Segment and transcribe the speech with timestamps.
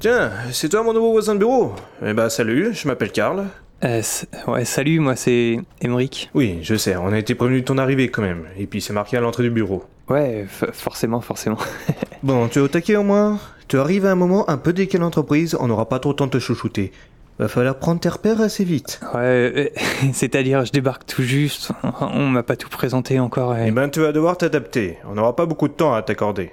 [0.00, 1.72] Tiens, c'est toi mon nouveau voisin de bureau?
[2.04, 3.46] Eh bah salut, je m'appelle Karl.
[3.82, 4.00] Euh,
[4.46, 6.30] ouais, salut, moi c'est Emeric.
[6.34, 8.44] Oui, je sais, on a été prévenu de ton arrivée quand même.
[8.56, 9.82] Et puis c'est marqué à l'entrée du bureau.
[10.08, 11.58] Ouais, forcément, forcément.
[12.22, 13.38] Bon, tu es au taquet au moins?
[13.68, 16.26] Tu arrives à un moment un peu décalé l'entreprise, on n'aura pas trop le temps
[16.26, 16.90] de te chouchouter.
[17.38, 19.00] Va falloir prendre tes repères assez vite.
[19.14, 19.68] Ouais, euh,
[20.12, 21.70] c'est-à-dire, je débarque tout juste.
[22.00, 23.56] On m'a pas tout présenté encore.
[23.56, 23.70] Eh Et...
[23.72, 26.50] ben tu vas devoir t'adapter, on n'aura pas beaucoup de temps à t'accorder.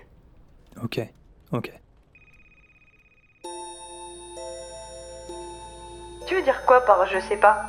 [0.84, 1.00] Ok,
[1.52, 1.72] ok.
[6.28, 7.66] Tu veux dire quoi par je sais pas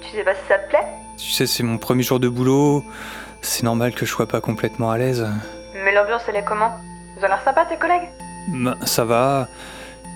[0.00, 0.86] Tu sais pas si ça te plaît
[1.18, 2.84] Tu sais, c'est mon premier jour de boulot.
[3.42, 5.26] C'est normal que je sois pas complètement à l'aise.
[5.84, 6.72] Mais l'ambiance elle est comment
[7.16, 8.08] Ils ont l'air sympas tes collègues
[8.48, 9.48] Bah, ça va.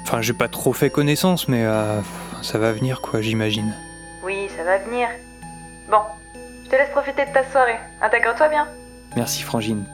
[0.05, 2.01] Enfin, j'ai pas trop fait connaissance, mais euh,
[2.43, 3.73] ça va venir, quoi, j'imagine.
[4.25, 5.09] Oui, ça va venir.
[5.89, 6.01] Bon,
[6.65, 7.79] je te laisse profiter de ta soirée.
[8.01, 8.67] Intègre-toi bien.
[9.15, 9.85] Merci, Frangine.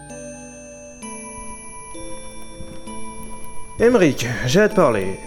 [3.81, 5.19] Emeric, j'ai à te parler.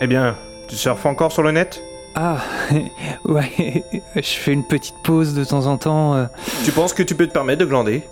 [0.00, 0.36] Eh bien,
[0.68, 1.82] tu surfes encore sur le net?
[2.18, 2.38] Ah,
[3.26, 3.84] ouais,
[4.16, 6.14] je fais une petite pause de temps en temps.
[6.14, 6.24] euh.
[6.64, 8.02] Tu penses que tu peux te permettre de glander?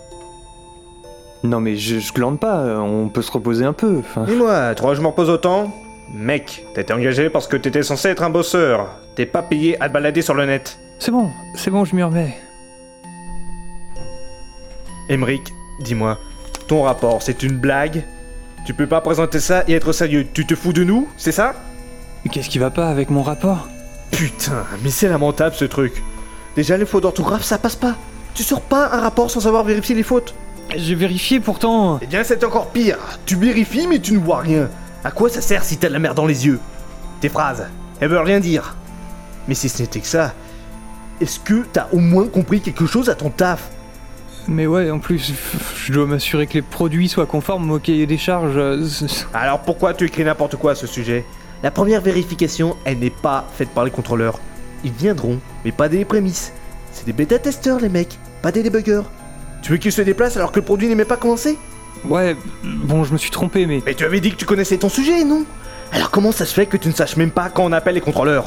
[1.43, 3.97] Non, mais je, je glande pas, euh, on peut se reposer un peu.
[3.99, 5.71] Enfin, Dis-moi, toi je m'en repose autant?
[6.13, 8.89] Mec, t'étais engagé parce que t'étais censé être un bosseur.
[9.15, 10.77] T'es pas payé à te balader sur le net.
[10.99, 12.37] c'est bon, c'est bon, je m'y remets.
[15.09, 16.19] Emeric, dis-moi,
[16.67, 18.03] ton rapport, c'est une blague?
[18.67, 20.27] Tu peux pas présenter ça et être sérieux.
[20.33, 21.53] Tu te fous de nous, c'est ça?
[22.31, 23.67] Qu'est-ce qui va pas avec mon rapport?
[24.11, 26.01] Putain, mais c'est lamentable ce truc.
[26.55, 27.95] Déjà, les fautes d'orthographe, ça passe pas.
[28.33, 30.33] Tu sors pas un rapport sans avoir vérifié les fautes.
[30.75, 31.99] J'ai vérifié pourtant.
[32.01, 32.97] Eh bien, c'est encore pire.
[33.25, 34.69] Tu vérifies, mais tu ne vois rien.
[35.03, 36.59] À quoi ça sert si t'as de la merde dans les yeux?
[37.21, 37.65] Tes phrases,
[37.99, 38.75] elles veulent rien dire.
[39.47, 40.33] Mais si ce n'était que ça,
[41.21, 43.69] est-ce que t'as au moins compris quelque chose à ton taf?
[44.47, 45.33] Mais ouais, en plus,
[45.85, 48.57] je dois m'assurer que les produits soient conformes au cahier des charges.
[48.57, 48.85] euh,
[49.33, 51.25] Alors pourquoi tu écris n'importe quoi à ce sujet?
[51.63, 54.39] La première vérification, elle n'est pas faite par les contrôleurs.
[54.83, 56.51] Ils viendront, mais pas des prémices.
[56.91, 59.01] C'est des bêta-testeurs, les mecs, pas des débuggers.
[59.61, 61.57] Tu veux qu'ils se déplacent alors que le produit n'est même pas commencé
[62.03, 63.81] Ouais, bon, je me suis trompé, mais.
[63.85, 65.43] Mais tu avais dit que tu connaissais ton sujet, non?
[65.91, 68.01] Alors comment ça se fait que tu ne saches même pas quand on appelle les
[68.01, 68.45] contrôleurs?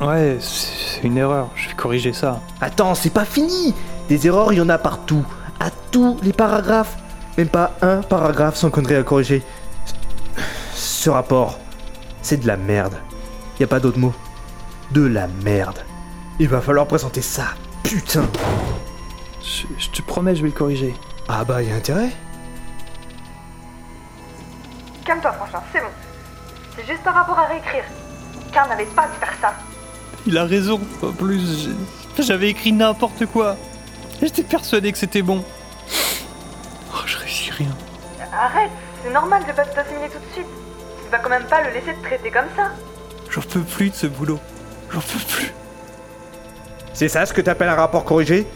[0.00, 2.40] Ouais, c'est une erreur, je vais corriger ça.
[2.60, 3.74] Attends, c'est pas fini
[4.08, 5.24] Des erreurs, il y en a partout.
[5.60, 6.96] À tous les paragraphes.
[7.36, 9.42] Même pas un paragraphe sans connerie à corriger.
[10.74, 11.58] Ce rapport,
[12.22, 13.00] c'est de la merde.
[13.58, 14.14] Y a pas d'autre mot.
[14.90, 15.84] De la merde.
[16.38, 17.48] Il va falloir présenter ça.
[17.82, 18.26] Putain
[19.42, 20.94] Je, je te promets, je vais le corriger.
[21.28, 22.10] Ah bah, y a intérêt
[25.04, 25.86] Calme-toi franchement, c'est bon.
[26.76, 27.84] C'est juste un rapport à réécrire.
[28.52, 29.54] Car n'avait pas dû faire ça.
[30.26, 31.68] Il a raison, en plus,
[32.18, 33.56] j'avais écrit n'importe quoi.
[34.20, 35.44] J'étais persuadé que c'était bon.
[36.92, 37.70] Oh, je réussis rien.
[38.32, 38.70] Arrête,
[39.02, 40.46] c'est normal de pas tout assimiler tout de suite.
[41.10, 42.70] Tu vas quand même pas le laisser te traiter comme ça.
[43.30, 44.38] J'en peux plus de ce boulot.
[44.92, 45.52] J'en peux plus.
[46.92, 48.46] C'est ça ce que t'appelles un rapport corrigé?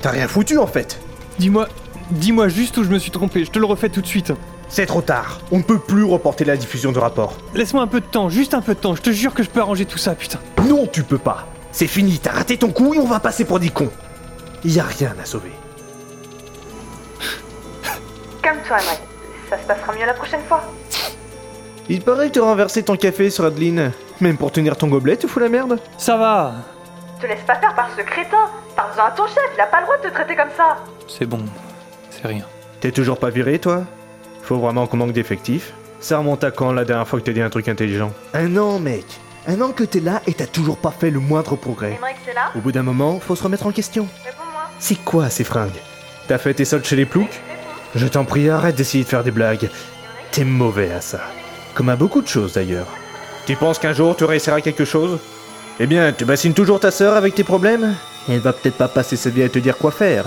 [0.00, 0.98] T'as rien foutu en fait
[1.38, 1.68] Dis-moi,
[2.12, 4.32] dis-moi juste où je me suis trompé, je te le refais tout de suite.
[4.70, 5.40] C'est trop tard.
[5.50, 7.36] On ne peut plus reporter la diffusion du rapport.
[7.52, 9.50] Laisse-moi un peu de temps, juste un peu de temps, je te jure que je
[9.50, 10.38] peux arranger tout ça, putain.
[10.66, 11.46] Non, tu peux pas.
[11.72, 13.92] C'est fini, t'as raté ton coup et on va passer pour des cons.
[14.64, 15.52] Y a rien à sauver.
[18.40, 19.00] Calme-toi, Mike.
[19.50, 20.62] Ça se passera mieux la prochaine fois.
[21.88, 23.92] Il paraît que tu as renversé ton café sur Adeline.
[24.20, 26.52] Même pour tenir ton gobelet, tu fous la merde Ça va,
[27.20, 28.50] Te laisse pas faire par ce crétin.
[28.76, 30.76] Parle-en à ton chef, il a pas le droit de te traiter comme ça.
[31.08, 31.40] c'est bon,
[32.10, 32.44] c'est rien.
[32.80, 33.84] T'es toujours pas viré, toi?
[34.42, 37.42] Faut vraiment qu'on manque d'effectifs Ça remonte à quand la dernière fois que t'as dit
[37.42, 38.12] un truc intelligent?
[38.34, 39.04] Un an, mec.
[39.46, 41.94] Un an que t'es là et t'as toujours pas fait le moindre progrès.
[41.98, 42.50] Emmerich, c'est là?
[42.54, 44.06] Au bout d'un moment, faut se remettre en question.
[44.24, 44.62] Réponds-moi.
[44.78, 45.70] C'est quoi ces fringues?
[46.28, 47.40] T'as fait tes soldes chez les ploucs?
[47.94, 49.70] Je t'en prie, arrête d'essayer de faire des blagues.
[50.30, 51.20] T'es mauvais à ça.
[51.78, 52.88] Comme à beaucoup de choses d'ailleurs.
[53.46, 55.20] Tu penses qu'un jour tu réussiras quelque chose?
[55.78, 57.94] Eh bien, tu bassines toujours ta sœur avec tes problèmes?
[58.28, 60.24] Elle va peut-être pas passer sa vie à te dire quoi faire.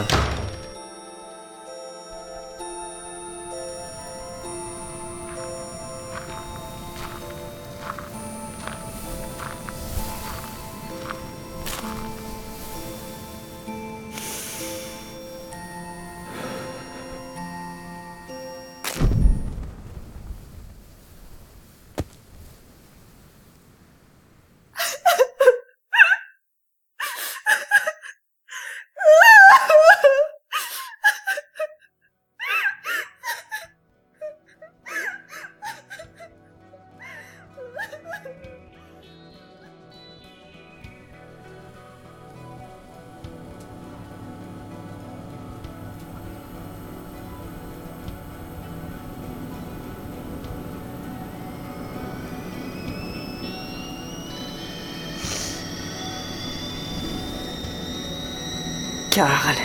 [59.12, 59.56] Karl.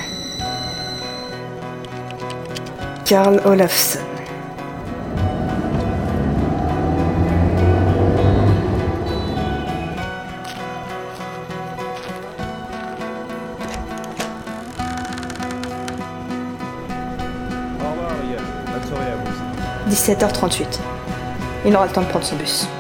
[3.05, 4.01] Karl Olafsson.
[17.79, 18.43] Au revoir, les gars.
[18.73, 19.95] Bonne soirée à vous.
[19.95, 20.81] 17h38.
[21.67, 22.67] Il aura le temps de prendre son bus.«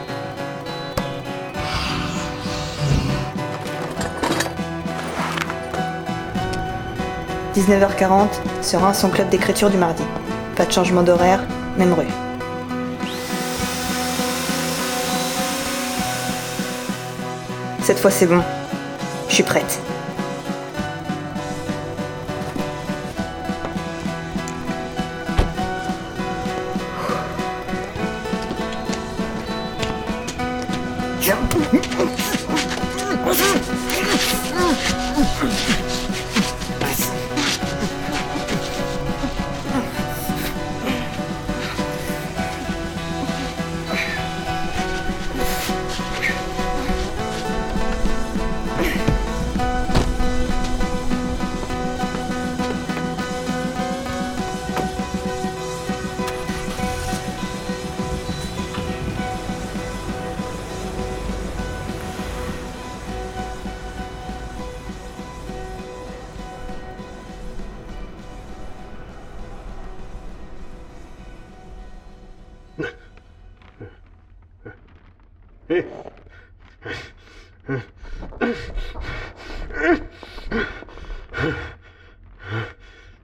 [7.56, 8.29] 19h40
[8.61, 10.03] sera son club d'écriture du mardi.
[10.56, 11.41] Pas de changement d'horaire,
[11.79, 12.05] même rue.
[17.81, 18.43] Cette fois c'est bon.
[19.29, 19.81] Je suis prête.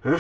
[0.04, 0.18] Huh?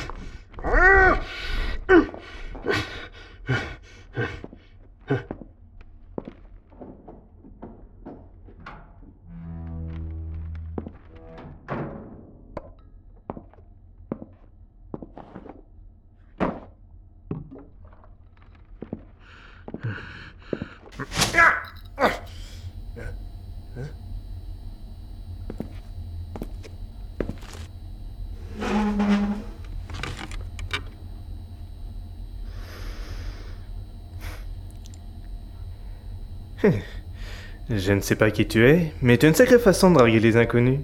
[37.74, 40.20] Je ne sais pas qui tu es, mais tu as une sacrée façon de draguer
[40.20, 40.80] les inconnus.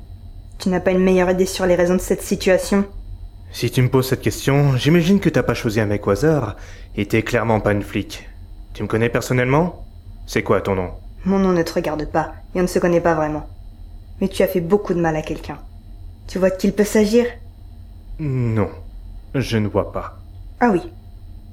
[0.58, 2.86] Tu n'as pas une meilleure idée sur les raisons de cette situation
[3.52, 6.56] Si tu me poses cette question, j'imagine que t'as pas choisi un mec au hasard,
[6.96, 8.26] et t'es clairement pas une flic.
[8.72, 9.84] Tu me connais personnellement?
[10.26, 10.90] C'est quoi ton nom?
[11.26, 13.46] Mon nom ne te regarde pas, et on ne se connaît pas vraiment.
[14.22, 15.58] Mais tu as fait beaucoup de mal à quelqu'un.
[16.26, 17.26] Tu vois de qui il peut s'agir?
[18.18, 18.70] Non,
[19.34, 20.18] je ne vois pas.
[20.60, 20.80] Ah oui.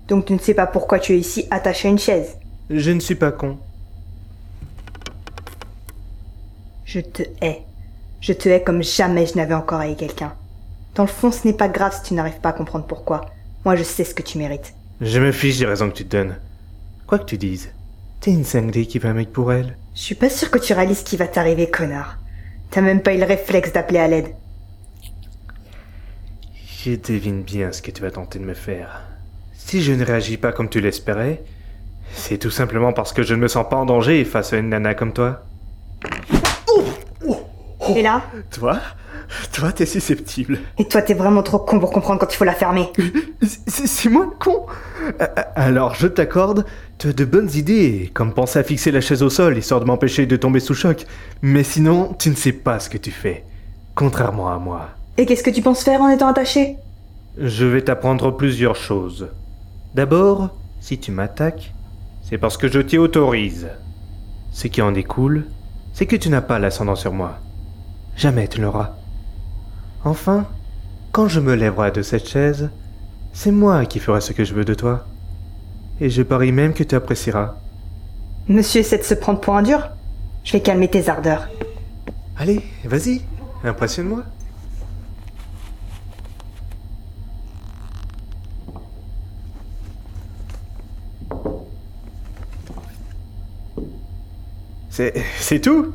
[0.08, 2.38] Donc tu ne sais pas pourquoi tu es ici attaché à une chaise?
[2.70, 3.58] Je ne suis pas con.
[6.86, 7.64] Je te hais.
[8.22, 10.34] Je te hais comme jamais je n'avais encore haï quelqu'un.
[10.94, 13.26] Dans le fond, ce n'est pas grave si tu n'arrives pas à comprendre pourquoi.
[13.66, 14.74] Moi, je sais ce que tu mérites.
[15.02, 16.38] Je me fiche des raisons que tu te donnes.
[17.08, 17.72] Quoi que tu dises,
[18.22, 19.78] t'es une cinglée qui va un mec pour elle.
[19.96, 22.18] Je suis pas sûr que tu réalises ce qui va t'arriver, connard.
[22.70, 24.34] T'as même pas eu le réflexe d'appeler à l'aide.
[26.84, 29.02] Je devine bien ce que tu vas tenter de me faire.
[29.54, 31.42] Si je ne réagis pas comme tu l'espérais,
[32.14, 34.70] c'est tout simplement parce que je ne me sens pas en danger face à une
[34.70, 35.44] nana comme toi.
[37.96, 38.80] Et là Toi
[39.54, 40.60] Toi, t'es susceptible.
[40.78, 42.92] Et toi, t'es vraiment trop con pour comprendre quand il faut la fermer.
[43.68, 44.66] C'est moi le con
[45.04, 46.66] Euh, euh, Alors, je t'accorde,
[46.98, 49.86] tu as de bonnes idées, comme penser à fixer la chaise au sol, histoire de
[49.86, 51.06] m'empêcher de tomber sous choc.
[51.42, 53.44] Mais sinon, tu ne sais pas ce que tu fais.
[53.96, 54.90] Contrairement à moi.
[55.18, 56.78] Et qu'est-ce que tu penses faire en étant attaché?
[57.38, 59.30] Je vais t'apprendre plusieurs choses.
[59.94, 60.50] D'abord,
[60.82, 61.74] si tu m'attaques,
[62.22, 63.70] c'est parce que je t'y autorise.
[64.52, 65.46] Ce qui en découle,
[65.94, 67.40] c'est que tu n'as pas l'ascendant sur moi.
[68.16, 68.96] Jamais tu l'auras.
[70.04, 70.46] Enfin,
[71.12, 72.70] quand je me lèverai de cette chaise,
[73.34, 75.06] c'est moi qui ferai ce que je veux de toi.
[76.00, 77.56] Et je parie même que tu apprécieras.
[78.48, 79.90] Monsieur essaie de se prendre pour un dur?
[80.44, 81.48] Je vais calmer tes ardeurs.
[82.38, 83.22] Allez, vas-y,
[83.64, 84.24] impressionne-moi.
[94.90, 95.14] C'est.
[95.40, 95.94] c'est tout?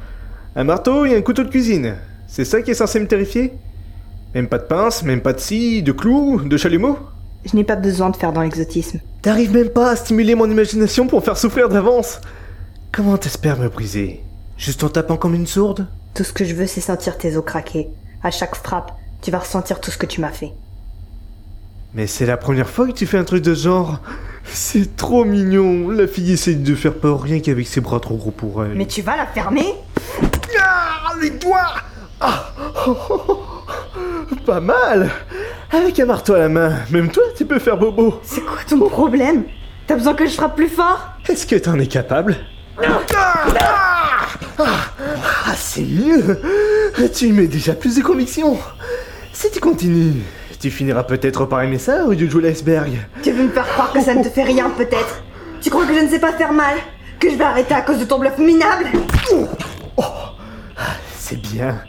[0.56, 1.96] Un marteau et un couteau de cuisine.
[2.32, 3.52] C'est ça qui est censé me terrifier?
[4.36, 6.96] Même pas de pince, même pas de scie, de clous, de chalumeau
[7.44, 9.00] Je n'ai pas besoin de faire dans l'exotisme.
[9.20, 12.20] T'arrives même pas à stimuler mon imagination pour faire souffrir d'avance
[12.92, 14.22] Comment t'espères me briser?
[14.56, 15.88] Juste en tapant comme une sourde?
[16.14, 17.88] Tout ce que je veux, c'est sentir tes os craquer.
[18.22, 20.52] À chaque frappe, tu vas ressentir tout ce que tu m'as fait.
[21.94, 23.98] Mais c'est la première fois que tu fais un truc de genre.
[24.44, 25.88] C'est trop mignon.
[25.90, 28.74] La fille essaye de faire peur rien qu'avec ses bras trop gros pour elle.
[28.74, 29.74] Mais tu vas la fermer?
[30.60, 31.74] Ah, les doigts
[32.20, 32.44] Ah.
[34.46, 35.10] Pas mal.
[35.72, 38.20] Avec un marteau à la main, même toi, tu peux faire bobo.
[38.22, 39.44] C'est quoi ton problème?
[39.86, 41.00] T'as besoin que je frappe plus fort?
[41.28, 42.36] Est-ce que t'en es capable?
[42.78, 43.44] Ah,
[44.58, 46.40] Ah, c'est mieux.
[47.14, 48.58] Tu y mets déjà plus de conviction.
[49.32, 50.22] Si tu continues,
[50.60, 52.90] tu finiras peut-être par aimer ça au lieu de jouer l'iceberg.
[53.22, 55.22] Tu veux me faire croire que ça ne te fait rien, peut-être?
[55.60, 56.74] Tu crois que je ne sais pas faire mal?
[57.18, 58.86] Que je vais arrêter à cause de ton bluff minable?
[61.30, 61.80] C'est bien.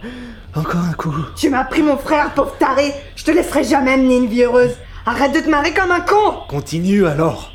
[0.53, 1.15] Encore un coup.
[1.35, 2.93] Tu m'as pris mon frère, pauvre taré.
[3.15, 4.75] Je te laisserai jamais mener une vie heureuse.
[5.03, 6.43] Arrête de te marrer comme un con.
[6.47, 7.51] Continue alors.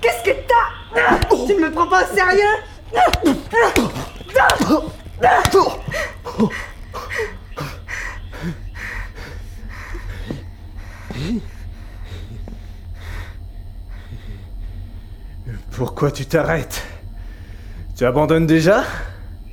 [0.00, 1.46] Qu'est-ce que t'as?
[1.46, 2.42] Tu ne me prends pas au sérieux?
[15.70, 16.82] Pourquoi tu t'arrêtes?
[17.96, 18.82] Tu abandonnes déjà?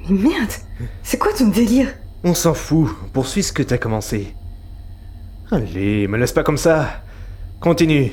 [0.10, 0.52] Mais merde
[2.24, 4.36] On s'en fout, poursuis ce que t'as commencé.
[5.50, 7.02] Allez, me laisse pas comme ça.
[7.60, 8.12] Continue.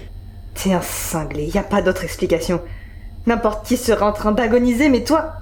[0.54, 2.62] T'es un cinglé, y a pas d'autre explication.
[3.26, 5.34] N'importe qui serait en train d'agoniser, mais toi,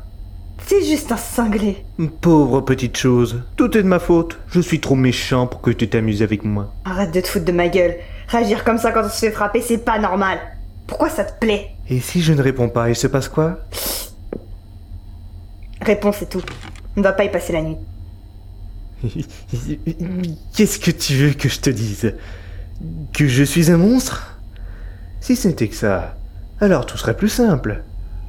[0.66, 1.84] t'es juste un cinglé.
[2.20, 4.38] Pauvre petite chose, tout est de ma faute.
[4.48, 6.72] Je suis trop méchant pour que tu t'amuses avec moi.
[6.84, 7.94] Arrête de te foutre de ma gueule.
[8.26, 10.40] Réagir comme ça quand on se fait frapper, c'est pas normal.
[10.88, 11.70] Pourquoi ça te plaît?
[11.88, 13.60] Et si je ne réponds pas, il se passe quoi?
[15.80, 16.42] Réponds, c'est tout.
[16.96, 17.76] On ne va pas y passer la nuit.
[20.54, 22.14] Qu'est-ce que tu veux que je te dise?
[23.12, 24.38] Que je suis un monstre?
[25.20, 26.16] Si c'était que ça,
[26.60, 27.82] alors tout serait plus simple.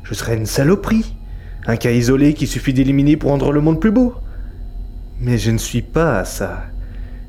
[0.03, 1.15] Je serais une saloperie.
[1.65, 4.13] Un cas isolé qu'il suffit d'éliminer pour rendre le monde plus beau.
[5.19, 6.63] Mais je ne suis pas ça.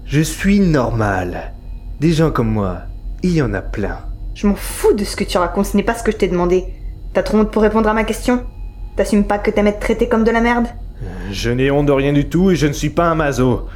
[0.04, 1.52] Je suis normal.
[2.00, 2.82] Des gens comme moi,
[3.22, 3.98] il y en a plein.
[4.34, 6.28] Je m'en fous de ce que tu racontes, ce n'est pas ce que je t'ai
[6.28, 6.64] demandé.
[7.12, 8.44] T'as trop honte pour répondre à ma question?
[8.96, 10.66] T'assumes pas que t'aimes être traité comme de la merde?
[11.30, 13.68] Je n'ai honte de rien du tout et je ne suis pas un maso.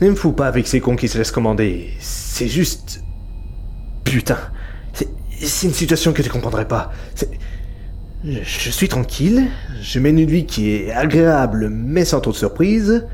[0.00, 1.90] Ne me fous pas avec ces cons qui se laissent commander.
[1.98, 3.02] C'est juste.
[4.04, 4.38] Putain.
[4.94, 6.92] C'est une situation que tu comprendrais pas.
[8.24, 9.48] Je suis tranquille,
[9.80, 13.06] je mène une vie qui est agréable mais sans trop de surprise.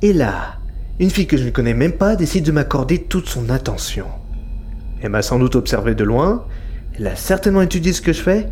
[0.00, 0.58] Et là,
[1.00, 4.06] une fille que je ne connais même pas décide de m'accorder toute son attention.
[5.02, 6.46] Elle m'a sans doute observé de loin,
[6.96, 8.46] elle a certainement étudié ce que je fais,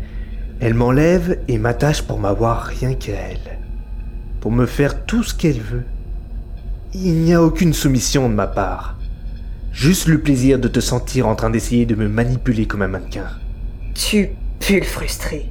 [0.59, 3.62] elle m'enlève et m'attache pour m'avoir rien qu'à elle.
[4.43, 5.85] Pour me faire tout ce qu'elle veut.
[6.93, 8.97] Il n'y a aucune soumission de ma part.
[9.71, 13.27] Juste le plaisir de te sentir en train d'essayer de me manipuler comme un mannequin.
[13.95, 15.49] Tu pues le frustré.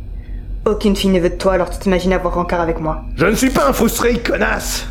[0.67, 3.03] Aucune fille ne veut de toi, alors tu t'imagines avoir rencard avec moi.
[3.17, 4.87] Je ne suis pas un frustré, connasse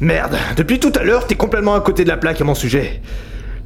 [0.00, 3.00] Merde, depuis tout à l'heure, t'es complètement à côté de la plaque à mon sujet.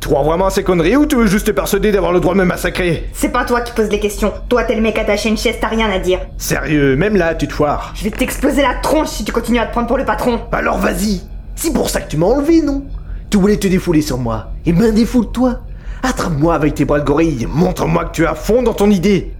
[0.04, 2.34] Tu crois vraiment à ces conneries ou tu veux juste te persuader d'avoir le droit
[2.34, 4.34] de me massacrer C'est pas toi qui poses les questions.
[4.50, 6.20] Toi, t'es le mec attaché à une chaise, t'as rien à dire.
[6.37, 7.94] Sérieux, même là, tu te foires.
[7.96, 10.42] Je vais t'exploser la tronche si tu continues à te prendre pour le patron.
[10.52, 11.23] Alors vas-y
[11.56, 12.84] C'est pour ça que tu m'as enlevé, non?
[13.30, 14.49] Tu voulais te défouler sur moi.
[14.66, 15.61] Eh ben défoule-toi
[16.02, 19.32] Attrape-moi avec tes bras de gorille, montre-moi que tu es à fond dans ton idée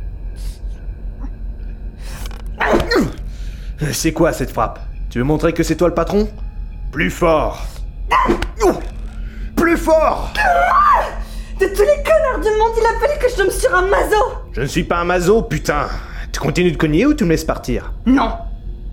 [3.93, 4.81] C'est quoi cette frappe?
[5.11, 6.27] Tu veux montrer que c'est toi le patron?
[6.91, 7.67] Plus fort
[9.65, 10.31] Plus fort
[11.59, 14.17] De tous les connards du monde, il a fallu que je tombe sur un mazo
[14.53, 15.87] Je ne suis pas un maso, putain
[16.33, 17.95] Tu continues de cogner ou tu me laisses partir?
[18.05, 18.35] Non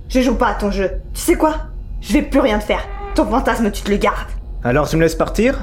[0.07, 0.89] Je joue pas à ton jeu.
[1.13, 1.55] Tu sais quoi?
[1.99, 2.87] Je vais plus rien te faire.
[3.15, 4.29] Ton fantasme, tu te le gardes.
[4.63, 5.59] Alors tu me laisses partir?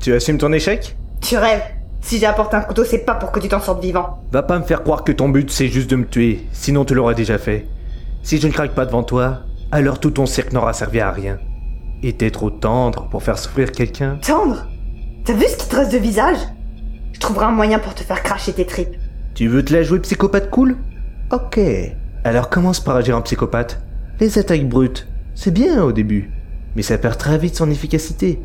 [0.00, 0.96] Tu assumes ton échec?
[1.20, 1.60] Tu rêves.
[2.00, 4.22] Si j'ai apporté un couteau, c'est pas pour que tu t'en sortes vivant.
[4.32, 6.94] Va pas me faire croire que ton but c'est juste de me tuer, sinon tu
[6.94, 7.66] l'aurais déjà fait.
[8.22, 11.36] Si je ne craque pas devant toi, alors tout ton cirque n'aura servi à rien.
[12.12, 14.68] T'es trop tendre pour faire souffrir quelqu'un Tendre?
[15.24, 16.38] T'as vu ce qui te reste de visage?
[17.12, 18.94] Je trouverai un moyen pour te faire cracher tes tripes.
[19.34, 20.76] Tu veux te la jouer psychopathe cool?
[21.32, 21.58] Ok.
[22.22, 23.82] Alors commence par agir en psychopathe.
[24.20, 26.30] Les attaques brutes, c'est bien au début,
[26.76, 28.40] mais ça perd très vite son efficacité.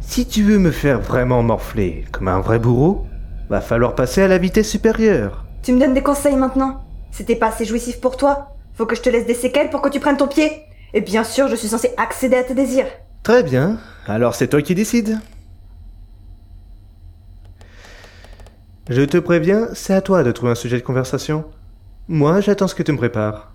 [0.00, 3.06] Si tu veux me faire vraiment morfler comme un vrai bourreau,
[3.50, 5.44] va falloir passer à la vitesse supérieure.
[5.62, 9.02] Tu me donnes des conseils maintenant C'était pas assez jouissif pour toi Faut que je
[9.02, 10.50] te laisse des séquelles pour que tu prennes ton pied
[10.94, 12.86] Et bien sûr, je suis censé accéder à tes désirs.
[13.24, 15.18] Très bien, alors c'est toi qui décides.
[18.88, 21.44] Je te préviens, c'est à toi de trouver un sujet de conversation.
[22.06, 23.52] Moi, j'attends ce que tu me prépares.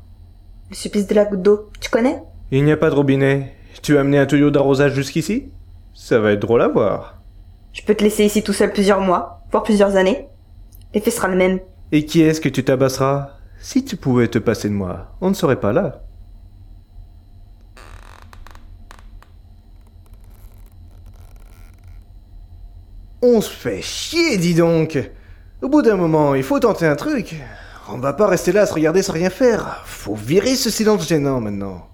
[0.69, 2.21] Le supplice de la goutte d'eau, tu connais?
[2.51, 3.55] Il n'y a pas de robinet.
[3.81, 5.49] Tu as amené un tuyau d'arrosage jusqu'ici?
[5.93, 7.21] Ça va être drôle à voir.
[7.71, 10.27] Je peux te laisser ici tout seul plusieurs mois, voire plusieurs années.
[10.93, 11.59] L'effet sera le même.
[11.91, 13.29] Et qui est-ce que tu tabasseras?
[13.61, 16.01] Si tu pouvais te passer de moi, on ne serait pas là.
[23.21, 24.97] On se fait chier, dis donc
[25.61, 27.35] Au bout d'un moment, il faut tenter un truc.
[27.91, 29.81] On va pas rester là à se regarder sans rien faire.
[29.85, 31.87] Faut virer ce silence gênant maintenant.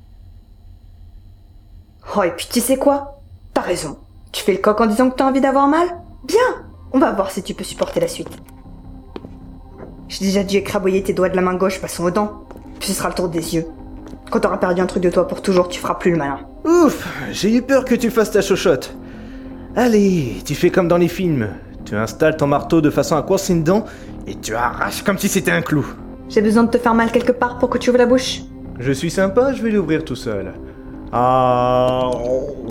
[2.16, 3.22] Oh, et puis tu sais quoi?
[3.54, 3.98] T'as raison.
[4.32, 5.88] Tu fais le coq en disant que t'as envie d'avoir mal?
[6.28, 8.30] Bien On va voir si tu peux supporter la suite.
[10.10, 12.44] J'ai déjà dû écraboyer tes doigts de la main gauche, passons aux dents.
[12.80, 13.66] Puis ce sera le tour des yeux.
[14.30, 16.40] Quand t'auras perdu un truc de toi pour toujours, tu feras plus le malin.
[16.66, 18.96] Ouf, j'ai eu peur que tu fasses ta chochotte.
[19.76, 21.50] Allez, tu fais comme dans les films.
[21.84, 23.86] Tu installes ton marteau de façon à coincer une dent
[24.26, 25.86] et tu arraches comme si c'était un clou.
[26.30, 28.42] J'ai besoin de te faire mal quelque part pour que tu ouvres la bouche
[28.80, 30.54] Je suis sympa, je vais l'ouvrir tout seul.
[31.12, 32.10] Ah.
[32.14, 32.68] oh.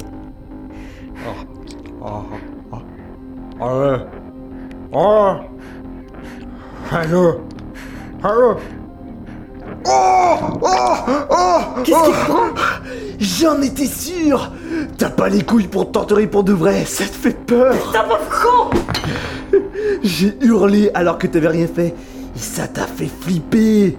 [2.06, 2.22] Ah,
[3.60, 3.96] ah, ouais.
[4.92, 5.32] Oh.
[6.90, 7.40] Allô
[8.22, 8.56] Allô
[9.86, 10.68] Oh Oh
[11.30, 12.44] Oh Qu'est-ce qui Oh te prend?
[13.18, 14.50] J'en étais sûr
[14.98, 18.08] T'as pas les couilles pour te torturer pour de vrai, ça te fait peur un
[18.08, 19.58] pauvre con
[20.02, 21.94] J'ai hurlé alors que t'avais rien fait.
[22.36, 23.96] Et ça t'a fait flipper.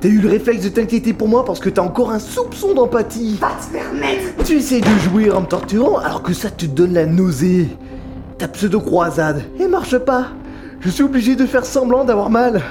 [0.00, 3.36] T'as eu le réflexe de t'inquiéter pour moi parce que t'as encore un soupçon d'empathie.
[3.40, 6.94] Pas te permettre Tu essaies de jouer en me torturant alors que ça te donne
[6.94, 7.68] la nausée.
[8.38, 10.28] Ta pseudo-croisade, elle marche pas.
[10.80, 12.62] Je suis obligé de faire semblant d'avoir mal.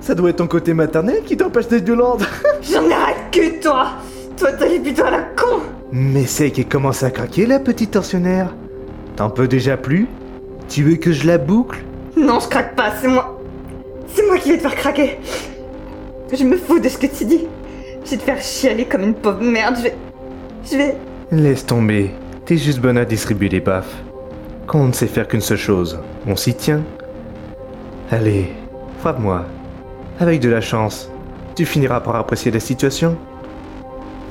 [0.00, 2.22] Ça doit être ton côté maternel qui t'empêche d'être violente.
[2.62, 3.86] J'en ai rien que toi
[4.36, 8.54] Toi, t'allais plutôt à la con Mais c'est qu'elle commence à craquer la petite tortionnaire.
[9.16, 10.08] T'en peux déjà plus?
[10.68, 11.84] Tu veux que je la boucle?
[12.16, 13.38] Non, je craque pas, c'est moi.
[14.08, 15.18] C'est moi qui vais te faire craquer.
[16.32, 17.46] Je me fous de ce que tu dis.
[18.04, 19.76] Je vais te faire chialer comme une pauvre merde.
[19.76, 19.94] Je vais.
[20.64, 20.96] Je vais.
[21.30, 22.10] Laisse tomber.
[22.46, 23.94] T'es juste bonne à distribuer les baffes.
[24.66, 26.82] Quand on ne sait faire qu'une seule chose, on s'y tient.
[28.10, 28.50] Allez,
[29.00, 29.44] frappe-moi.
[30.20, 31.10] Avec de la chance,
[31.54, 33.18] tu finiras par apprécier la situation.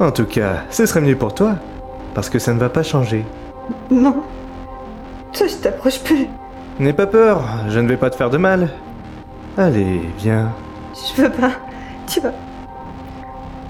[0.01, 1.55] En tout cas, ce serait mieux pour toi,
[2.15, 3.23] parce que ça ne va pas changer.
[3.91, 4.23] Non.
[5.31, 6.27] Toi, je t'approche plus.
[6.79, 8.69] N'aie pas peur, je ne vais pas te faire de mal.
[9.57, 10.51] Allez, viens.
[11.15, 11.51] Je veux pas.
[12.07, 12.31] Tu vas.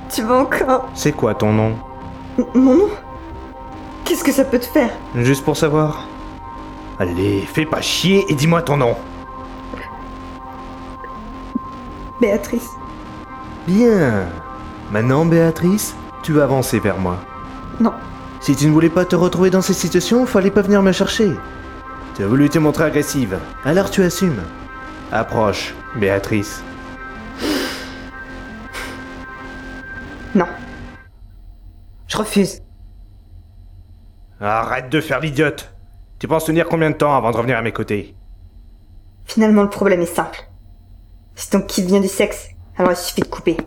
[0.09, 0.87] Tu vas encore.
[0.93, 1.73] C'est quoi ton nom?
[2.39, 2.89] M- Mon nom?
[4.05, 4.89] Qu'est-ce que ça peut te faire?
[5.15, 6.07] Juste pour savoir.
[6.99, 8.95] Allez, fais pas chier et dis-moi ton nom.
[12.21, 12.69] Béatrice.
[13.67, 14.27] Bien.
[14.91, 17.17] Maintenant, Béatrice, tu vas avancer vers moi?
[17.79, 17.93] Non.
[18.39, 21.31] Si tu ne voulais pas te retrouver dans cette situation, fallait pas venir me chercher.
[22.15, 24.41] Tu as voulu te montrer agressive, alors tu assumes.
[25.11, 26.63] Approche, Béatrice.
[30.33, 30.47] Non.
[32.07, 32.61] Je refuse.
[34.39, 35.73] Arrête de faire l'idiote.
[36.19, 38.15] Tu penses tenir combien de temps avant de revenir à mes côtés?
[39.25, 40.39] Finalement, le problème est simple.
[41.35, 43.57] Si ton kiff vient du sexe, alors il suffit de couper.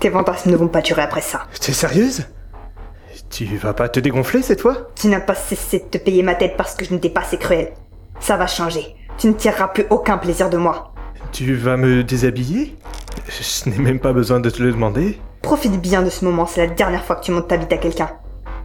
[0.00, 1.42] Tes fantasmes ne vont pas durer après ça.
[1.60, 2.24] T'es sérieuse?
[3.30, 4.88] Tu vas pas te dégonfler cette fois?
[4.94, 7.36] Tu n'as pas cessé de te payer ma tête parce que je n'étais pas assez
[7.36, 7.72] cruel.
[8.20, 8.94] Ça va changer.
[9.18, 10.94] Tu ne tireras plus aucun plaisir de moi.
[11.32, 12.76] Tu vas me déshabiller?
[13.28, 15.18] Je n'ai même pas besoin de te le demander.
[15.42, 17.78] Profite bien de ce moment, c'est la dernière fois que tu montes ta bite à
[17.78, 18.10] quelqu'un.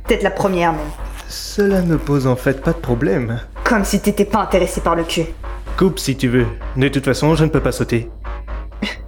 [0.07, 0.81] Peut-être la première même.
[1.27, 3.39] Cela ne pose en fait pas de problème.
[3.63, 5.25] Comme si t'étais pas intéressé par le cul.
[5.77, 6.45] Coupe si tu veux.
[6.77, 8.09] De toute façon, je ne peux pas sauter.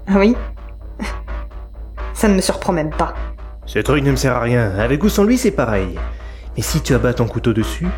[0.08, 0.36] Ah oui?
[2.16, 3.14] Ça ne me surprend même pas.
[3.66, 4.72] Ce truc ne me sert à rien.
[4.80, 6.00] Avec ou sans lui, c'est pareil.
[6.56, 7.90] Mais si tu abats ton couteau dessus,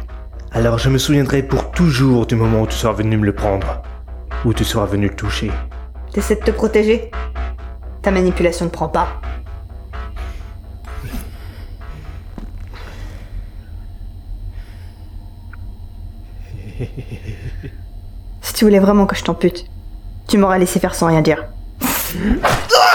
[0.52, 3.84] alors je me souviendrai pour toujours du moment où tu seras venu me le prendre.
[4.44, 5.52] Où tu seras venu le toucher.
[6.12, 7.12] T'essaies de te protéger?
[8.02, 9.08] Ta manipulation ne prend pas.
[18.42, 19.66] Si tu voulais vraiment que je t'ampute,
[20.28, 21.46] tu m'aurais laissé faire sans rien dire.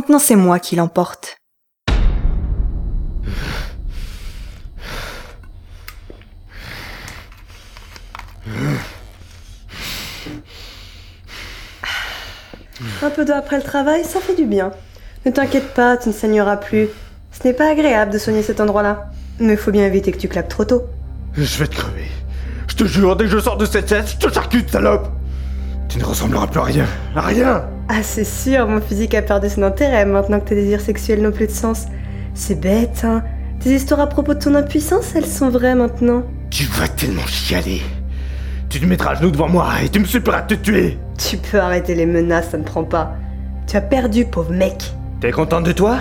[0.00, 1.36] Maintenant, c'est moi qui l'emporte.
[13.02, 14.70] Un peu d'eau après le travail, ça fait du bien.
[15.26, 16.88] Ne t'inquiète pas, tu ne saigneras plus.
[17.30, 19.10] Ce n'est pas agréable de soigner cet endroit-là.
[19.38, 20.84] Mais faut bien éviter que tu claques trop tôt.
[21.34, 22.06] Je vais te crever.
[22.68, 25.19] Je te jure, dès que je sors de cette scène, je te charcute, salope
[25.90, 26.86] Tu ne ressembleras plus à rien.
[27.16, 30.80] À rien Ah, c'est sûr, mon physique a perdu son intérêt maintenant que tes désirs
[30.80, 31.86] sexuels n'ont plus de sens.
[32.32, 33.22] C'est bête, hein.
[33.58, 36.22] Tes histoires à propos de ton impuissance, elles sont vraies maintenant.
[36.50, 37.82] Tu vas tellement chialer.
[38.68, 40.98] Tu te mettras à genoux devant moi et tu me supplieras de te tuer.
[41.18, 43.16] Tu peux arrêter les menaces, ça ne prend pas.
[43.66, 44.92] Tu as perdu, pauvre mec.
[45.20, 45.98] T'es contente de toi?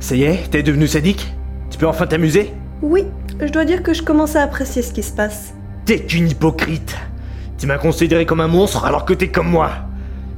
[0.00, 1.32] Ça y est, t'es devenu sadique?
[1.70, 2.52] Tu peux enfin t'amuser?
[2.80, 3.04] Oui,
[3.40, 5.52] je dois dire que je commence à apprécier ce qui se passe.
[5.84, 6.96] T'es qu'une hypocrite.
[7.58, 9.70] Tu m'as considéré comme un monstre alors que t'es comme moi.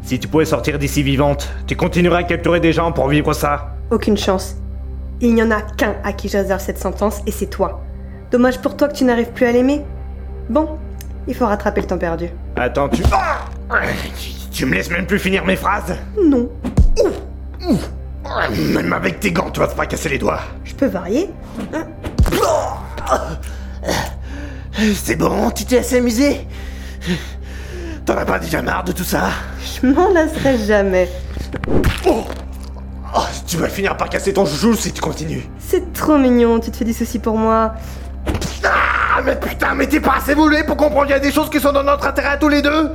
[0.03, 3.75] Si tu pouvais sortir d'ici vivante, tu continuerais à capturer des gens pour vivre ça.
[3.91, 4.57] Aucune chance.
[5.21, 7.83] Il n'y en a qu'un à qui je réserve cette sentence, et c'est toi.
[8.31, 9.83] Dommage pour toi que tu n'arrives plus à l'aimer.
[10.49, 10.79] Bon,
[11.29, 12.31] il faut rattraper le temps perdu.
[12.57, 13.03] Attends, tu...
[13.13, 13.41] Ah
[14.51, 16.49] Tu me laisses même plus finir mes phrases Non.
[18.73, 20.41] Même avec tes gants, tu vas te pas casser les doigts.
[20.65, 21.29] Je peux varier
[24.95, 26.47] C'est bon, tu t'es assez amusé?
[28.07, 29.29] T'en as pas déjà marre de tout ça?
[29.83, 31.09] Je m'en lasserai jamais.
[32.07, 32.25] oh,
[33.47, 35.47] Tu vas finir par casser ton joujou si tu continues.
[35.59, 37.75] C'est trop mignon, tu te fais du souci pour moi.
[38.65, 41.51] Ah, mais putain, mais t'es pas assez voulu pour comprendre qu'il y a des choses
[41.51, 42.91] qui sont dans notre intérêt à tous les deux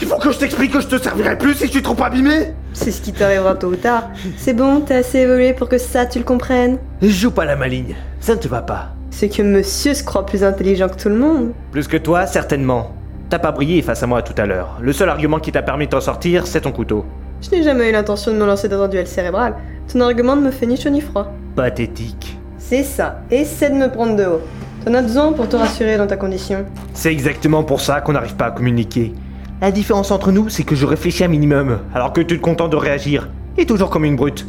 [0.00, 2.54] Il faut que je t'explique que je te servirai plus si je suis trop abîmé
[2.72, 4.10] C'est ce qui t'arrivera tôt ou tard.
[4.38, 6.78] C'est bon, t'es assez évolué pour que ça, tu le comprennes.
[7.02, 8.90] Joue pas la maligne, ça ne te va pas.
[9.10, 11.52] C'est que monsieur se croit plus intelligent que tout le monde.
[11.72, 12.92] Plus que toi, certainement.
[13.30, 14.78] T'as pas brillé face à moi tout à l'heure.
[14.80, 17.04] Le seul argument qui t'a permis de t'en sortir, c'est ton couteau.
[17.42, 19.54] Je n'ai jamais eu l'intention de me lancer dans un duel cérébral.
[19.92, 21.30] Ton argument ne me fait ni chaud ni froid.
[21.54, 22.38] Pathétique.
[22.56, 23.20] C'est ça.
[23.30, 24.40] Essaie de me prendre de haut.
[24.82, 26.64] T'en as besoin pour te rassurer dans ta condition.
[26.94, 29.12] C'est exactement pour ça qu'on n'arrive pas à communiquer.
[29.60, 32.72] La différence entre nous, c'est que je réfléchis un minimum, alors que tu te contentes
[32.72, 33.28] de réagir.
[33.58, 34.46] Et toujours comme une brute.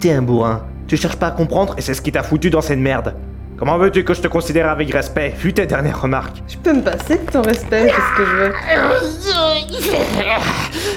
[0.00, 0.64] T'es un bourrin.
[0.88, 3.14] Tu cherches pas à comprendre et c'est ce qui t'a foutu dans cette merde.
[3.58, 6.80] Comment veux-tu que je te considère avec respect, vu tes dernières remarques Je peux me
[6.80, 8.52] passer de ton respect, c'est ce que je veux.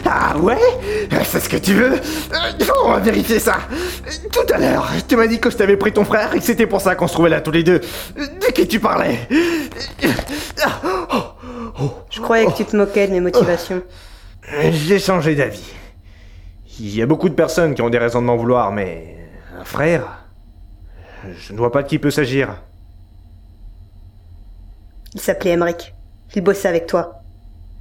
[0.06, 0.60] Ah ouais?
[1.24, 2.00] C'est ce que tu veux?
[2.86, 3.58] On va vérifier ça.
[4.32, 6.68] Tout à l'heure, tu m'as dit que je t'avais pris ton frère et que c'était
[6.68, 7.80] pour ça qu'on se trouvait là tous les deux.
[8.16, 9.28] De qui tu parlais?
[12.12, 13.82] Je croyais que tu te moquais de mes motivations.
[14.72, 15.74] J'ai changé d'avis.
[16.80, 19.18] Il y a beaucoup de personnes qui ont des raisons de m'en vouloir, mais...
[19.60, 20.21] Un frère
[21.40, 22.56] Je ne vois pas de qui peut s'agir.
[25.14, 25.94] Il s'appelait Emmerich.
[26.36, 27.22] Il bossait avec toi.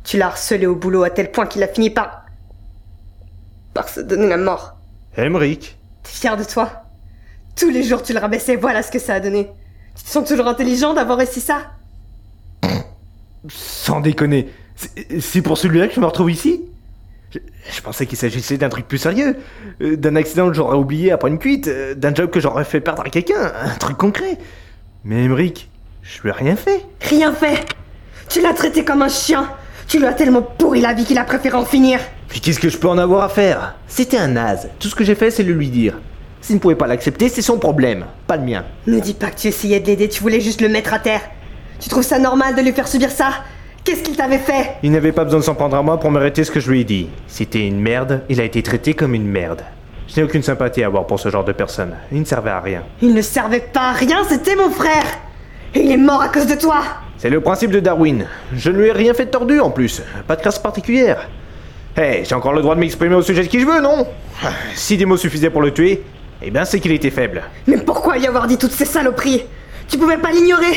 [0.05, 2.25] Tu l'as harcelé au boulot à tel point qu'il a fini par...
[3.75, 4.77] par se donner la mort.
[5.17, 6.71] Emmerich T'es fier de toi?
[7.57, 9.51] Tous les jours tu le rabaissais, voilà ce que ça a donné.
[9.97, 11.73] Tu te sens toujours intelligent d'avoir réussi ça?
[13.49, 14.49] Sans déconner.
[14.77, 16.63] C'est- C'est pour celui-là que je me retrouve ici?
[17.31, 17.39] Je,
[17.75, 19.37] je pensais qu'il s'agissait d'un truc plus sérieux.
[19.83, 21.69] Euh, D'un accident que j'aurais oublié après une cuite.
[21.69, 23.53] euh, D'un job que j'aurais fait perdre à quelqu'un.
[23.65, 24.39] Un truc concret.
[25.05, 25.69] Mais Emmerich,
[26.03, 26.85] je lui ai rien fait.
[27.03, 27.65] Rien fait
[28.29, 29.49] Tu l'as traité comme un chien
[29.89, 32.69] Tu lui as tellement pourri la vie qu'il a préféré en finir Puis qu'est-ce que
[32.69, 33.77] je peux en avoir à faire?
[33.89, 34.69] C'était un naze.
[34.79, 35.99] Tout ce que j'ai fait, c'est le lui dire.
[36.43, 38.65] S'il ne pouvait pas l'accepter, c'est son problème, pas le mien.
[38.87, 41.21] Ne dis pas que tu essayais de l'aider, tu voulais juste le mettre à terre.
[41.81, 43.31] Tu trouves ça normal de lui faire subir ça?
[43.85, 44.73] Qu'est-ce qu'il t'avait fait?
[44.83, 46.81] Il n'avait pas besoin de s'en prendre à moi pour mériter ce que je lui
[46.83, 47.09] ai dit.
[47.27, 49.63] C'était une merde, il a été traité comme une merde.
[50.07, 51.95] Je n'ai aucune sympathie à avoir pour ce genre de personne.
[52.13, 52.83] Il ne servait à rien.
[53.01, 55.05] Il ne servait pas à rien, c'était mon frère
[55.75, 56.83] Et il est mort à cause de toi
[57.17, 58.27] C'est le principe de Darwin.
[58.53, 60.03] Je ne lui ai rien fait de tordu en plus.
[60.27, 61.29] Pas de crasse particulière.
[61.97, 64.07] Hé, j'ai encore le droit de m'exprimer au sujet de qui je veux, non?
[64.75, 66.03] Si des mots suffisaient pour le tuer,
[66.43, 67.43] eh bien c'est qu'il était faible.
[67.67, 69.45] Mais pourquoi lui avoir dit toutes ces saloperies?
[69.89, 70.75] Tu pouvais pas l'ignorer?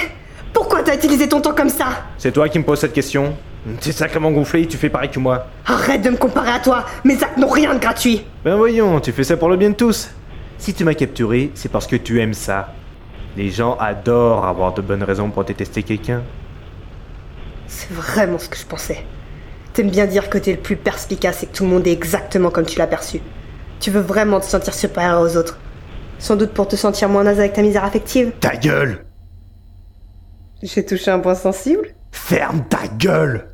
[0.53, 3.35] Pourquoi t'as utilisé ton temps comme ça C'est toi qui me poses cette question
[3.79, 5.47] T'es sacrément gonflé et tu fais pareil que moi.
[5.65, 9.11] Arrête de me comparer à toi Mes actes n'ont rien de gratuit Ben voyons, tu
[9.11, 10.09] fais ça pour le bien de tous.
[10.57, 12.73] Si tu m'as capturé, c'est parce que tu aimes ça.
[13.35, 16.21] Les gens adorent avoir de bonnes raisons pour détester quelqu'un.
[17.67, 19.03] C'est vraiment ce que je pensais.
[19.73, 22.51] T'aimes bien dire que t'es le plus perspicace et que tout le monde est exactement
[22.51, 23.21] comme tu l'as perçu.
[23.79, 25.57] Tu veux vraiment te sentir supérieur aux autres.
[26.19, 28.31] Sans doute pour te sentir moins naze avec ta misère affective.
[28.39, 29.03] Ta gueule
[30.63, 31.89] J'ai touché un point sensible.
[32.13, 33.49] Ferme ta gueule.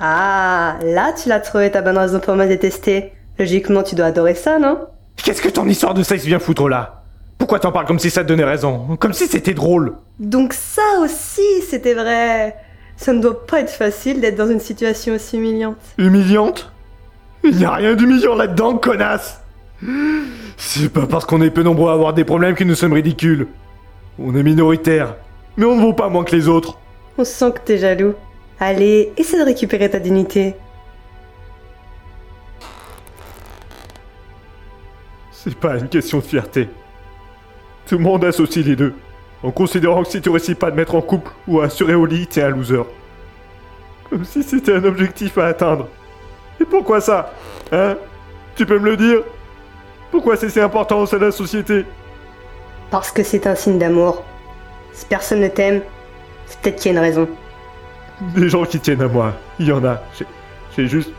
[0.00, 3.12] Ah, là tu l'as trouvé ta bonne raison pour me détester.
[3.40, 4.78] Logiquement tu dois adorer ça, non?
[5.16, 7.02] Qu'est-ce que ton histoire de sexe vient foutre là?
[7.38, 8.96] Pourquoi t'en parles comme si ça te donnait raison?
[9.00, 9.96] Comme si c'était drôle.
[10.20, 12.54] Donc ça aussi, c'était vrai.
[12.96, 15.76] Ça ne doit pas être facile d'être dans une situation aussi humiliante.
[15.98, 16.70] Humiliante?
[17.42, 19.40] Il n'y a rien d'humiliant là-dedans, connasse.
[20.56, 23.48] C'est pas parce qu'on est peu nombreux à avoir des problèmes que nous sommes ridicules.
[24.20, 25.16] On est minoritaires,
[25.56, 26.78] mais on ne vaut pas moins que les autres.
[27.18, 28.14] On sent que t'es jaloux.
[28.58, 30.54] Allez, essaie de récupérer ta dignité.
[35.32, 36.68] C'est pas une question de fierté.
[37.86, 38.94] Tout le monde associe les deux,
[39.42, 41.94] en considérant que si tu réussis pas à te mettre en couple ou à assurer
[41.94, 42.82] au lit, t'es un loser.
[44.08, 45.88] Comme si c'était un objectif à atteindre.
[46.60, 47.32] Et pourquoi ça
[47.72, 47.96] Hein?
[48.54, 49.18] Tu peux me le dire?
[50.10, 51.84] Pourquoi c'est si important au sein de la société?
[52.90, 54.22] Parce que c'est un signe d'amour.
[54.92, 55.82] Si personne ne t'aime,
[56.46, 57.28] c'est peut-être qu'il y a une raison.
[58.36, 60.00] Des gens qui tiennent à moi, il y en a.
[60.76, 61.10] J'ai- juste...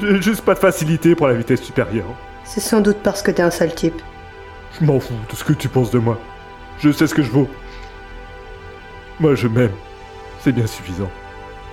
[0.00, 2.06] J'ai juste pas de facilité pour la vitesse supérieure.
[2.44, 4.00] C'est sans doute parce que t'es un sale type.
[4.78, 6.18] Je m'en fous de ce que tu penses de moi.
[6.78, 7.48] Je sais ce que je vaux.
[9.20, 9.72] Moi, je m'aime.
[10.42, 11.10] C'est bien suffisant.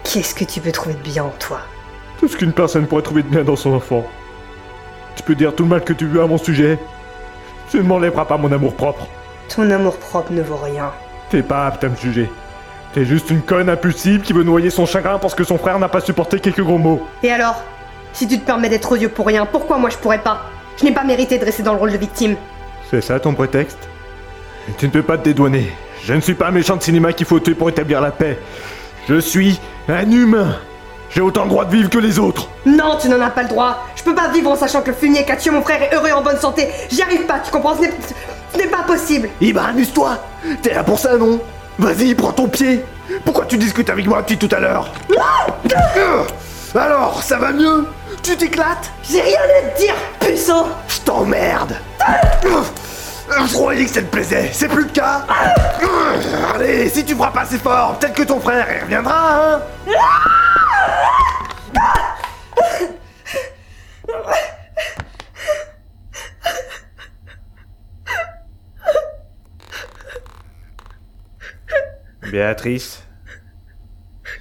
[0.03, 1.59] Qu'est-ce que tu peux trouver de bien en toi?
[2.19, 4.05] Tout ce qu'une personne pourrait trouver de bien dans son enfant.
[5.15, 6.79] Tu peux dire tout le mal que tu veux à mon sujet.
[7.69, 9.07] Tu ne m'enlèveras pas mon amour propre.
[9.49, 10.91] Ton amour propre ne vaut rien.
[11.29, 12.29] T'es pas apte à me juger.
[12.93, 15.89] T'es juste une conne impulsive qui veut noyer son chagrin parce que son frère n'a
[15.89, 17.05] pas supporté quelques gros mots.
[17.23, 17.63] Et alors?
[18.13, 20.41] Si tu te permets d'être odieux pour rien, pourquoi moi je pourrais pas?
[20.77, 22.35] Je n'ai pas mérité de rester dans le rôle de victime.
[22.91, 23.79] C'est ça ton prétexte?
[24.77, 25.71] Tu ne peux pas te dédouaner.
[26.03, 28.37] Je ne suis pas un méchant de cinéma qu'il faut tuer pour établir la paix.
[29.09, 30.55] Je suis un humain.
[31.09, 32.47] J'ai autant le droit de vivre que les autres.
[32.65, 33.85] Non, tu n'en as pas le droit.
[33.95, 35.93] Je peux pas vivre en sachant que le fumier qui a tué mon frère est
[35.95, 36.67] heureux et en bonne santé.
[36.89, 37.75] J'y arrive pas, tu comprends?
[37.75, 37.93] Ce n'est-
[38.53, 39.29] ce n'est pas possible.
[39.41, 40.17] Eh ben amuse-toi.
[40.61, 41.39] T'es là pour ça, non?
[41.79, 42.83] Vas-y, prends ton pied.
[43.25, 44.89] Pourquoi tu discutes avec moi depuis tout à l'heure?
[46.75, 47.85] Alors, ça va mieux?
[48.21, 48.91] Tu t'éclates?
[49.09, 51.75] J'ai rien à te dire, puissant Je t'emmerde.
[52.45, 52.61] Euh,
[53.47, 55.25] Je croyais que ça te plaisait, c'est plus le cas.
[55.29, 59.15] Euh, Allez, si tu frappes assez fort, peut-être que ton frère il reviendra,
[59.55, 59.61] hein?
[72.33, 73.03] Béatrice,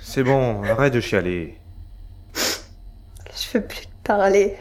[0.01, 1.59] c'est bon, arrête de chialer.
[2.35, 4.57] Je veux plus te parler.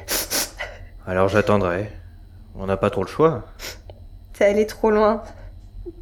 [1.08, 1.90] Alors j'attendrai.
[2.56, 3.46] On n'a pas trop le choix.
[4.34, 5.24] T'es allé trop loin.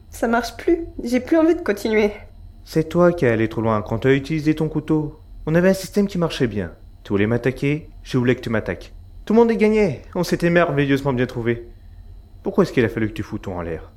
[0.10, 0.88] Ça marche plus.
[1.04, 2.14] J'ai plus envie de continuer.
[2.66, 5.20] C'est toi qui es allé trop loin quand tu as utilisé ton couteau.
[5.46, 6.72] On avait un système qui marchait bien.
[7.04, 8.92] Tu voulais m'attaquer, je voulais que tu m'attaques.
[9.26, 10.02] Tout le monde est gagné.
[10.16, 11.68] On s'était merveilleusement bien trouvé.
[12.42, 13.92] Pourquoi est-ce qu'il a fallu que tu fous tout en l'air?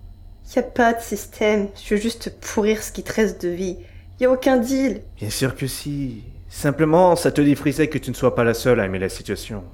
[0.54, 1.68] Y a pas de système.
[1.82, 3.78] Je veux juste te pourrir ce qui te reste de vie.
[4.20, 5.02] Y a aucun deal.
[5.16, 6.24] Bien sûr que si.
[6.48, 9.64] Simplement, ça te défrisait que tu ne sois pas la seule à aimer la situation.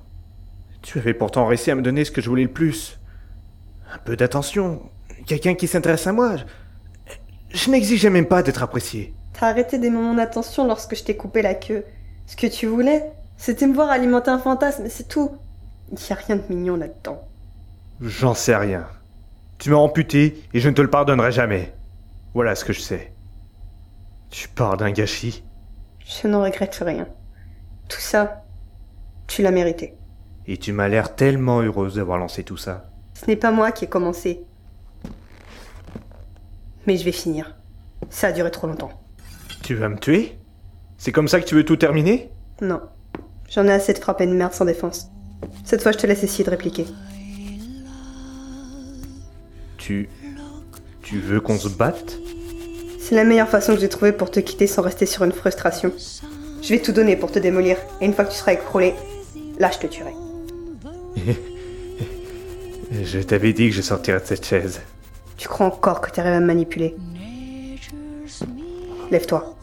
[0.82, 2.98] Tu avais pourtant réussi à me donner ce que je voulais le plus.
[3.92, 4.82] Un peu d'attention.
[5.26, 6.36] Quelqu'un qui s'intéresse à moi.
[6.36, 6.44] Je,
[7.58, 9.12] je n'exigeais même pas d'être apprécié.
[9.32, 11.84] T'as arrêté d'aimer mon attention lorsque je t'ai coupé la queue.
[12.26, 13.04] Ce que tu voulais,
[13.36, 15.36] c'était me voir alimenter un fantasme, c'est tout.
[15.92, 17.22] Y a rien de mignon là-dedans.
[18.00, 18.86] J'en sais rien.
[19.58, 21.74] Tu m'as amputé et je ne te le pardonnerai jamais.
[22.32, 23.12] Voilà ce que je sais.
[24.30, 25.42] Tu pars d'un gâchis.
[26.06, 27.08] Je n'en regrette rien.
[27.88, 28.44] Tout ça,
[29.26, 29.94] tu l'as mérité.
[30.46, 32.90] Et tu m'as l'air tellement heureuse d'avoir lancé tout ça.
[33.14, 34.44] Ce n'est pas moi qui ai commencé.
[36.86, 37.56] Mais je vais finir.
[38.10, 38.92] Ça a duré trop longtemps.
[39.62, 40.38] Tu vas me tuer?
[40.96, 42.30] C'est comme ça que tu veux tout terminer?
[42.62, 42.80] Non.
[43.50, 45.10] J'en ai assez de frapper une merde sans défense.
[45.64, 46.86] Cette fois, je te laisse essayer de répliquer.
[49.88, 50.06] Tu...
[51.02, 52.18] Tu veux qu'on se batte?
[53.00, 55.90] C'est la meilleure façon que j'ai trouvée pour te quitter sans rester sur une frustration.
[56.60, 58.92] Je vais tout donner pour te démolir, et une fois que tu seras écroulé,
[59.58, 60.12] là je te tuerai.
[63.02, 64.80] Je t'avais dit que je sortirais de cette chaise.
[65.38, 66.94] Tu crois encore que tu arrives à me manipuler?
[69.10, 69.56] Lève-toi.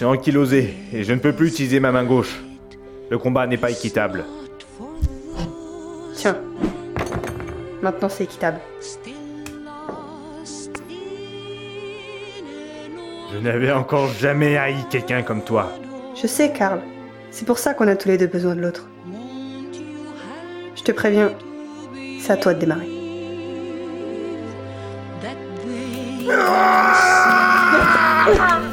[0.00, 2.40] Suis ankylosé et je ne peux plus utiliser ma main gauche.
[3.10, 4.24] Le combat n'est pas équitable.
[6.14, 6.38] Tiens.
[7.82, 8.60] Maintenant c'est équitable.
[13.30, 15.70] Je n'avais encore jamais haï quelqu'un comme toi.
[16.20, 16.80] Je sais, Karl.
[17.30, 18.88] C'est pour ça qu'on a tous les deux besoin de l'autre.
[20.76, 21.32] Je te préviens,
[22.22, 22.88] c'est à toi de démarrer.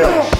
[0.00, 0.39] Real.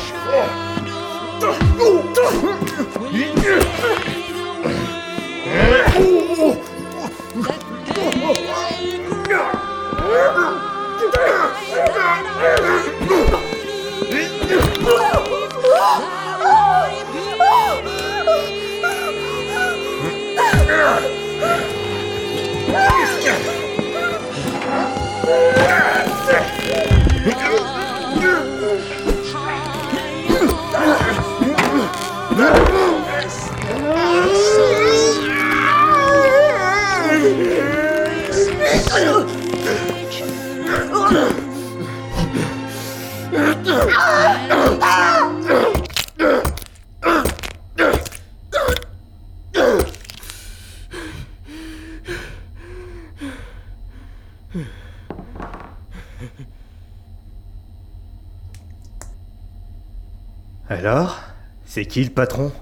[60.71, 61.19] Alors
[61.67, 62.53] C'est qui le patron?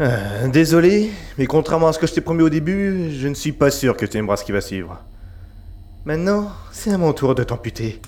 [0.00, 3.52] Euh, Désolé, mais contrairement à ce que je t'ai promis au début, je ne suis
[3.52, 4.98] pas sûr que tu aimeras ce qui va suivre.
[6.04, 8.02] Maintenant, c'est à mon tour de t'amputer.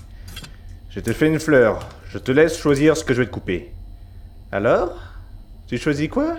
[0.89, 3.71] Je te fais une fleur, je te laisse choisir ce que je vais te couper.
[4.51, 4.97] Alors
[5.67, 6.35] Tu choisis quoi?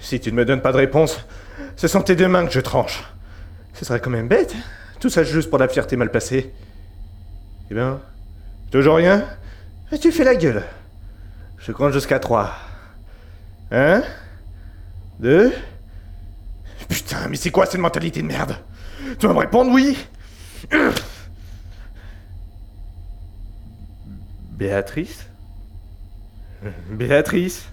[0.00, 1.20] Si tu ne me donnes pas de réponse,
[1.76, 3.04] ce sont tes deux mains que je tranche.
[3.74, 4.56] Ce serait quand même bête.
[5.06, 6.52] Tout ça juste pour la fierté mal placée.
[7.70, 8.00] Eh bien,
[8.72, 9.24] toujours rien?
[9.92, 10.64] Et Tu fais la gueule.
[11.58, 12.56] Je compte jusqu'à trois.
[13.70, 14.02] Un,
[15.20, 15.52] deux.
[16.88, 18.56] Putain, mais c'est quoi cette mentalité de merde?
[19.20, 19.96] Tu vas me répondre oui?
[24.58, 25.24] Béatrice?
[26.90, 27.68] Béatrice?